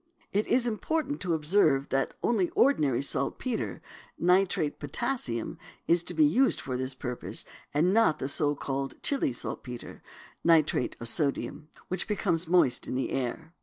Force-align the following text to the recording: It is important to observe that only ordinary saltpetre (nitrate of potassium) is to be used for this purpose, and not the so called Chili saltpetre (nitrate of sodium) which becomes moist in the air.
It 0.33 0.47
is 0.47 0.65
important 0.65 1.21
to 1.21 1.35
observe 1.35 1.89
that 1.89 2.15
only 2.23 2.49
ordinary 2.55 3.03
saltpetre 3.03 3.83
(nitrate 4.17 4.73
of 4.73 4.79
potassium) 4.79 5.59
is 5.85 6.01
to 6.05 6.15
be 6.15 6.25
used 6.25 6.59
for 6.59 6.75
this 6.75 6.95
purpose, 6.95 7.45
and 7.71 7.93
not 7.93 8.17
the 8.17 8.27
so 8.27 8.55
called 8.55 8.95
Chili 9.03 9.31
saltpetre 9.31 10.01
(nitrate 10.43 10.95
of 10.99 11.07
sodium) 11.07 11.67
which 11.89 12.07
becomes 12.07 12.47
moist 12.47 12.87
in 12.87 12.95
the 12.95 13.11
air. 13.11 13.53